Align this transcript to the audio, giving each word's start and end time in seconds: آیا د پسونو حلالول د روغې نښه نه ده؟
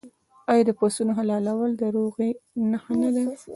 آیا 0.51 0.63
د 0.67 0.71
پسونو 0.79 1.11
حلالول 1.19 1.71
د 1.81 1.83
روغې 1.95 2.29
نښه 2.71 2.93
نه 3.01 3.09
ده؟ 3.15 3.23